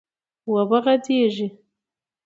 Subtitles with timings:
[0.51, 1.47] و به غځېږي،